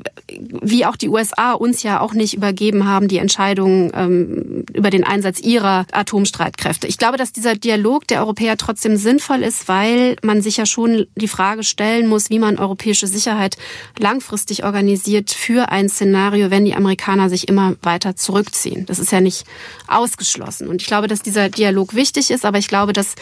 [0.62, 5.04] wie auch die USA uns ja auch nicht übergeben haben, die Entscheidung ähm, über den
[5.04, 6.88] Einsatz ihrer Atomstreitkräfte.
[6.88, 11.06] Ich glaube, dass dieser Dialog der Europäer trotzdem sinnvoll ist, weil man sich ja schon
[11.16, 13.58] die Frage stellen muss, wie man europäische Sicherheit
[14.00, 18.86] langfristig organisiert für ein Szenario, wenn die Amerikaner sich immer weiter zurückziehen.
[18.86, 19.46] Das ist ja nicht
[19.88, 20.68] ausgeschlossen.
[20.68, 23.16] Und ich glaube, dass dieser Dialog wichtig ist, aber ich glaube, dass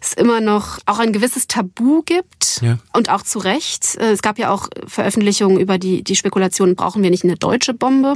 [0.00, 2.78] es immer noch auch ein gewisses Tabu gibt ja.
[2.92, 3.96] und auch zu Recht.
[3.96, 7.74] Äh, es gab ja auch Veröffentlichungen über die, die Spekulation, brauchen wir nicht eine deutsche
[7.74, 8.14] Bombe?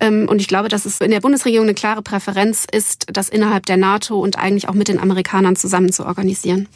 [0.00, 3.66] Ähm, und ich glaube, dass es in der Bundesregierung eine klare Präferenz ist, das innerhalb
[3.66, 6.68] der NATO und eigentlich auch mit den Amerikanern zusammen zu organisieren.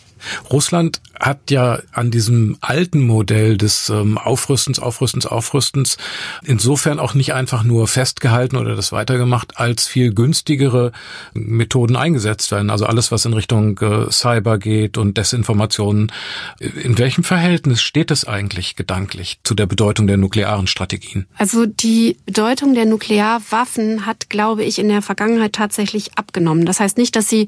[0.51, 5.97] Russland hat ja an diesem alten Modell des ähm, Aufrüstens, Aufrüstens, Aufrüstens
[6.45, 10.93] insofern auch nicht einfach nur festgehalten oder das weitergemacht, als viel günstigere
[11.33, 12.71] Methoden eingesetzt werden.
[12.71, 16.13] Also alles, was in Richtung äh, Cyber geht und Desinformationen.
[16.61, 21.27] In welchem Verhältnis steht es eigentlich gedanklich zu der Bedeutung der nuklearen Strategien?
[21.37, 26.67] Also die Bedeutung der Nuklearwaffen hat, glaube ich, in der Vergangenheit tatsächlich abgenommen.
[26.67, 27.47] Das heißt nicht, dass sie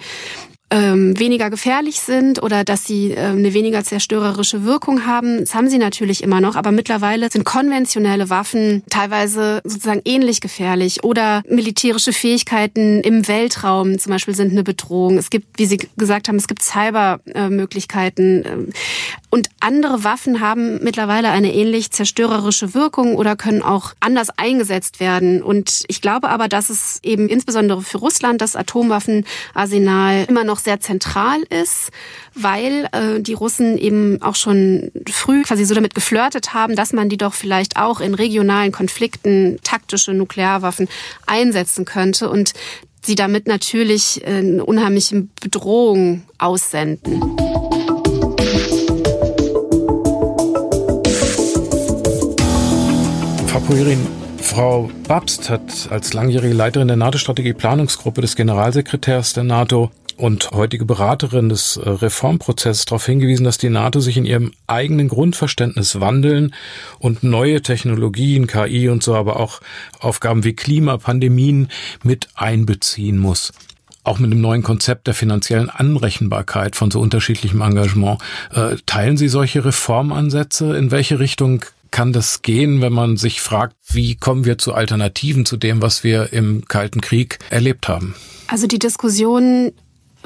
[0.70, 5.40] ähm, weniger gefährlich sind oder dass sie äh, eine weniger zerstörerische Wirkung haben.
[5.40, 11.04] Das haben sie natürlich immer noch, aber mittlerweile sind konventionelle Waffen teilweise sozusagen ähnlich gefährlich
[11.04, 15.16] oder militärische Fähigkeiten im Weltraum zum Beispiel sind eine Bedrohung.
[15.16, 18.44] Es gibt, wie Sie gesagt haben, es gibt Cybermöglichkeiten.
[18.44, 18.68] Ähm,
[19.30, 25.42] und andere Waffen haben mittlerweile eine ähnlich zerstörerische Wirkung oder können auch anders eingesetzt werden.
[25.42, 30.80] Und ich glaube aber, dass es eben insbesondere für Russland das Atomwaffenarsenal immer noch sehr
[30.80, 31.90] zentral ist,
[32.34, 37.08] weil äh, die Russen eben auch schon früh quasi so damit geflirtet haben, dass man
[37.08, 40.88] die doch vielleicht auch in regionalen Konflikten taktische Nuklearwaffen
[41.26, 42.52] einsetzen könnte und
[43.02, 47.22] sie damit natürlich eine unheimliche Bedrohung aussenden.
[53.46, 54.06] Frau Poirin,
[54.40, 61.48] Frau Babst hat als langjährige Leiterin der NATO-Strategie-Planungsgruppe des Generalsekretärs der NATO und heutige Beraterin
[61.48, 66.54] des äh, Reformprozesses darauf hingewiesen, dass die NATO sich in ihrem eigenen Grundverständnis wandeln
[66.98, 69.60] und neue Technologien, KI und so, aber auch
[70.00, 71.68] Aufgaben wie Klimapandemien
[72.02, 73.52] mit einbeziehen muss
[74.04, 78.18] auch mit dem neuen Konzept der finanziellen Anrechenbarkeit von so unterschiedlichem Engagement.
[78.54, 80.74] Äh, teilen Sie solche Reformansätze?
[80.78, 85.44] In welche Richtung kann das gehen, wenn man sich fragt, wie kommen wir zu Alternativen
[85.44, 88.14] zu dem, was wir im Kalten Krieg erlebt haben?
[88.46, 89.72] Also die Diskussion,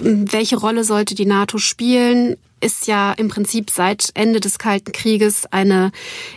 [0.03, 5.47] welche Rolle sollte die NATO spielen, ist ja im Prinzip seit Ende des Kalten Krieges
[5.51, 5.91] eine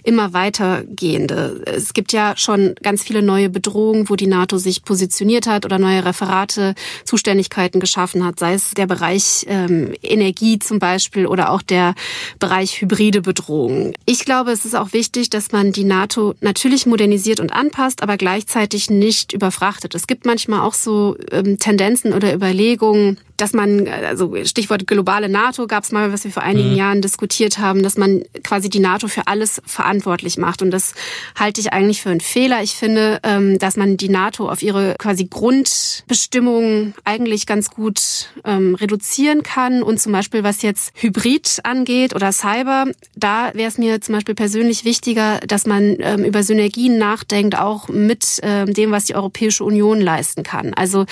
[0.03, 1.63] immer weitergehende.
[1.65, 5.77] Es gibt ja schon ganz viele neue Bedrohungen, wo die NATO sich positioniert hat oder
[5.77, 6.73] neue Referate,
[7.03, 11.93] Zuständigkeiten geschaffen hat, sei es der Bereich ähm, Energie zum Beispiel oder auch der
[12.39, 13.93] Bereich hybride Bedrohungen.
[14.05, 18.17] Ich glaube, es ist auch wichtig, dass man die NATO natürlich modernisiert und anpasst, aber
[18.17, 19.93] gleichzeitig nicht überfrachtet.
[19.93, 25.67] Es gibt manchmal auch so ähm, Tendenzen oder Überlegungen, dass man, also Stichwort globale NATO
[25.67, 26.77] gab es mal, was wir vor einigen mhm.
[26.77, 30.61] Jahren diskutiert haben, dass man quasi die NATO für alles verantwortlich macht.
[30.61, 30.93] Und das
[31.37, 32.63] halte ich eigentlich für einen Fehler.
[32.63, 38.75] Ich finde, ähm, dass man die NATO auf ihre quasi Grundbestimmungen eigentlich ganz gut ähm,
[38.75, 39.83] reduzieren kann.
[39.83, 44.35] Und zum Beispiel, was jetzt Hybrid angeht oder Cyber, da wäre es mir zum Beispiel
[44.35, 49.99] persönlich wichtiger, dass man ähm, über Synergien nachdenkt, auch mit dem, was die Europäische Union
[49.99, 50.73] leisten kann.
[50.73, 51.05] Also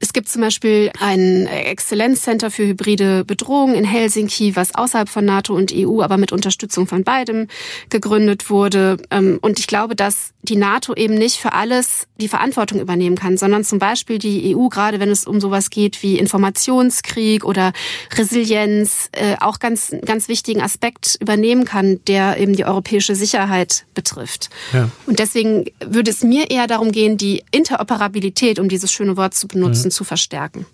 [0.00, 5.54] es gibt zum Beispiel ein Exzellenzcenter für hybride Bedrohungen in Helsinki, was außerhalb von NATO
[5.54, 7.48] und EU, aber mit Unterstützung von beidem
[7.90, 8.98] gegründet wurde.
[9.10, 13.36] Ähm, und ich glaube, dass die NATO eben nicht für alles die Verantwortung übernehmen kann,
[13.36, 17.72] sondern zum Beispiel die EU, gerade wenn es um sowas geht wie Informationskrieg oder
[18.16, 24.50] Resilienz, äh, auch ganz, ganz wichtigen Aspekt übernehmen kann, der eben die europäische Sicherheit betrifft.
[24.72, 24.90] Ja.
[25.06, 29.48] Und deswegen würde es mir eher darum gehen, die Interoperabilität, um dieses schöne Wort zu
[29.48, 29.92] benutzen, mhm.
[29.92, 30.66] zu verstärken.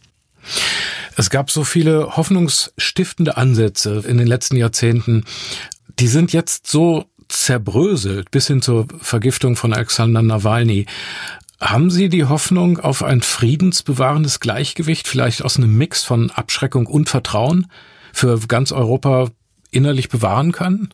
[1.17, 5.25] Es gab so viele hoffnungsstiftende Ansätze in den letzten Jahrzehnten.
[5.99, 10.87] Die sind jetzt so zerbröselt bis hin zur Vergiftung von Alexander Nawalny.
[11.61, 17.09] Haben Sie die Hoffnung auf ein friedensbewahrendes Gleichgewicht, vielleicht aus einem Mix von Abschreckung und
[17.09, 17.69] Vertrauen,
[18.13, 19.31] für ganz Europa
[19.71, 20.91] innerlich bewahren können?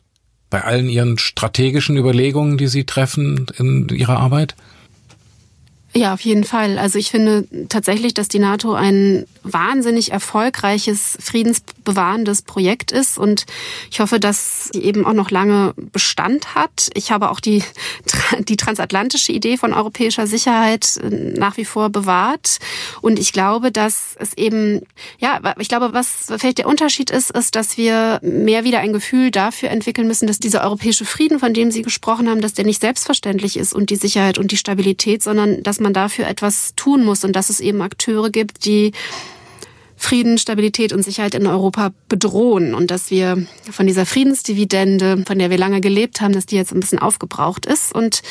[0.49, 4.55] Bei allen Ihren strategischen Überlegungen, die Sie treffen in Ihrer Arbeit?
[5.93, 6.77] Ja, auf jeden Fall.
[6.77, 13.45] Also ich finde tatsächlich, dass die NATO ein wahnsinnig erfolgreiches, friedensbewahrendes Projekt ist und
[13.89, 16.89] ich hoffe, dass sie eben auch noch lange Bestand hat.
[16.93, 17.63] Ich habe auch die,
[18.39, 22.59] die transatlantische Idee von europäischer Sicherheit äh, nach wie vor bewahrt
[23.01, 24.83] und ich glaube, dass es eben,
[25.19, 29.29] ja, ich glaube, was vielleicht der Unterschied ist, ist, dass wir mehr wieder ein Gefühl
[29.29, 32.79] dafür entwickeln müssen, dass dieser europäische Frieden, von dem Sie gesprochen haben, dass der nicht
[32.79, 37.23] selbstverständlich ist und die Sicherheit und die Stabilität, sondern dass man dafür etwas tun muss
[37.23, 38.91] und dass es eben Akteure gibt, die
[39.97, 45.51] Frieden, Stabilität und Sicherheit in Europa bedrohen und dass wir von dieser Friedensdividende, von der
[45.51, 48.23] wir lange gelebt haben, dass die jetzt ein bisschen aufgebraucht ist und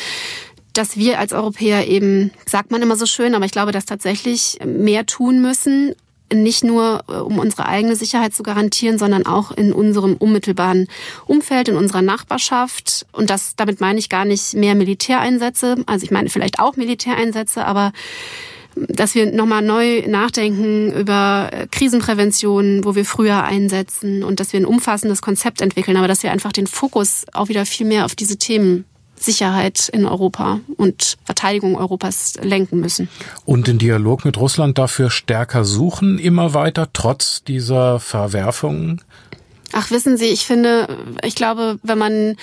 [0.73, 4.59] dass wir als Europäer eben, sagt man immer so schön, aber ich glaube, dass tatsächlich
[4.65, 5.95] mehr tun müssen,
[6.33, 10.89] nicht nur äh, um unsere eigene Sicherheit zu garantieren, sondern auch in unserem unmittelbaren
[11.27, 13.07] Umfeld, in unserer Nachbarschaft.
[13.13, 15.77] Und das, damit meine ich gar nicht mehr Militäreinsätze.
[15.87, 17.93] Also ich meine vielleicht auch Militäreinsätze, aber
[18.77, 24.61] dass wir nochmal neu nachdenken über äh, Krisenprävention, wo wir früher einsetzen und dass wir
[24.61, 28.15] ein umfassendes Konzept entwickeln, aber dass wir einfach den Fokus auch wieder viel mehr auf
[28.15, 28.85] diese Themen
[29.21, 33.09] Sicherheit in Europa und Verteidigung Europas lenken müssen.
[33.45, 39.03] Und den Dialog mit Russland dafür stärker suchen, immer weiter, trotz dieser Verwerfungen?
[39.73, 40.89] Ach, wissen Sie, ich finde,
[41.23, 42.37] ich glaube, wenn man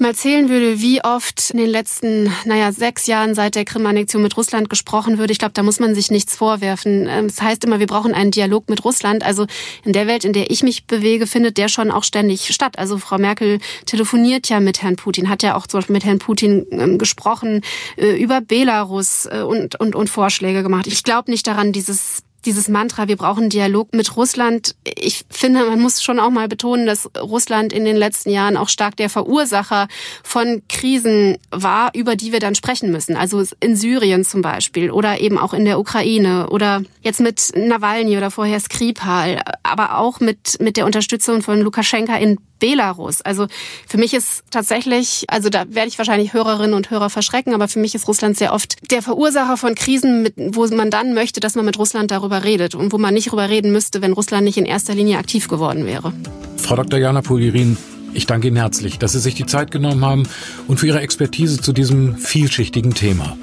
[0.00, 4.36] mal zählen würde, wie oft in den letzten, naja, sechs Jahren seit der Krim-Annexion mit
[4.36, 7.06] Russland gesprochen würde, ich glaube, da muss man sich nichts vorwerfen.
[7.08, 9.24] Ähm, es das heißt immer, wir brauchen einen Dialog mit Russland.
[9.24, 9.46] Also
[9.84, 12.78] in der Welt, in der ich mich bewege, findet der schon auch ständig statt.
[12.78, 16.18] Also Frau Merkel telefoniert ja mit Herrn Putin, hat ja auch zum Beispiel mit Herrn
[16.18, 17.62] Putin ähm, gesprochen
[17.96, 20.86] äh, über Belarus äh, und, und, und Vorschläge gemacht.
[20.86, 24.74] Ich glaube nicht daran, dieses dieses Mantra, wir brauchen Dialog mit Russland.
[24.84, 28.68] Ich finde, man muss schon auch mal betonen, dass Russland in den letzten Jahren auch
[28.68, 29.88] stark der Verursacher
[30.22, 33.16] von Krisen war, über die wir dann sprechen müssen.
[33.16, 38.16] Also in Syrien zum Beispiel oder eben auch in der Ukraine oder jetzt mit Nawalny
[38.16, 43.20] oder vorher Skripal, aber auch mit, mit der Unterstützung von Lukaschenka in Belarus.
[43.20, 43.46] Also
[43.86, 47.78] für mich ist tatsächlich, also da werde ich wahrscheinlich Hörerinnen und Hörer verschrecken, aber für
[47.78, 51.56] mich ist Russland sehr oft der Verursacher von Krisen, mit, wo man dann möchte, dass
[51.56, 54.56] man mit Russland darüber redet und wo man nicht darüber reden müsste, wenn Russland nicht
[54.56, 56.14] in erster Linie aktiv geworden wäre.
[56.56, 56.98] Frau Dr.
[56.98, 57.76] Jana Polirin,
[58.14, 60.22] ich danke Ihnen herzlich, dass Sie sich die Zeit genommen haben
[60.66, 63.36] und für Ihre Expertise zu diesem vielschichtigen Thema.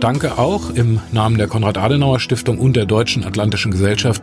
[0.00, 4.22] Danke auch im Namen der Konrad-Adenauer-Stiftung und der Deutschen Atlantischen Gesellschaft,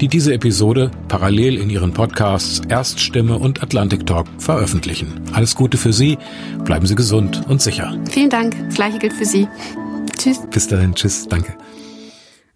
[0.00, 5.20] die diese Episode parallel in ihren Podcasts Erststimme und Atlantic Talk veröffentlichen.
[5.32, 6.18] Alles Gute für Sie,
[6.64, 7.96] bleiben Sie gesund und sicher.
[8.10, 9.48] Vielen Dank, das gleiche gilt für Sie.
[10.18, 10.40] Tschüss.
[10.50, 11.54] Bis dahin, tschüss, danke.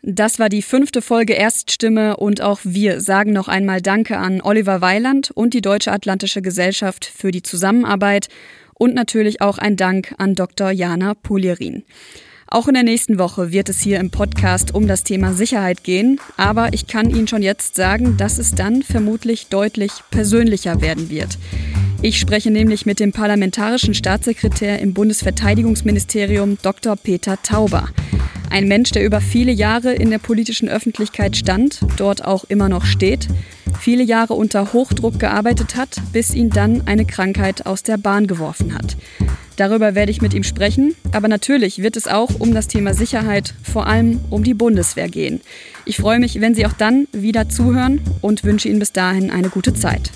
[0.03, 4.81] Das war die fünfte Folge Erststimme und auch wir sagen noch einmal Danke an Oliver
[4.81, 8.29] Weiland und die Deutsche Atlantische Gesellschaft für die Zusammenarbeit
[8.75, 10.71] und natürlich auch ein Dank an Dr.
[10.71, 11.83] Jana Polierin.
[12.49, 16.21] Auch in der nächsten Woche wird es hier im Podcast um das Thema Sicherheit gehen,
[16.37, 21.39] aber ich kann Ihnen schon jetzt sagen, dass es dann vermutlich deutlich persönlicher werden wird.
[22.03, 26.95] Ich spreche nämlich mit dem parlamentarischen Staatssekretär im Bundesverteidigungsministerium Dr.
[26.95, 27.89] Peter Tauber.
[28.49, 32.85] Ein Mensch, der über viele Jahre in der politischen Öffentlichkeit stand, dort auch immer noch
[32.85, 33.27] steht,
[33.81, 38.73] viele Jahre unter Hochdruck gearbeitet hat, bis ihn dann eine Krankheit aus der Bahn geworfen
[38.73, 38.97] hat.
[39.57, 43.55] Darüber werde ich mit ihm sprechen, aber natürlich wird es auch um das Thema Sicherheit,
[43.63, 45.41] vor allem um die Bundeswehr gehen.
[45.87, 49.49] Ich freue mich, wenn Sie auch dann wieder zuhören und wünsche Ihnen bis dahin eine
[49.49, 50.11] gute Zeit.